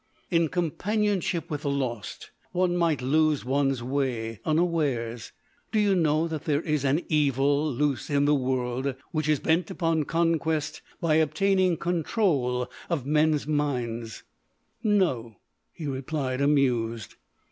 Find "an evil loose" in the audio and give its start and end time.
6.83-8.09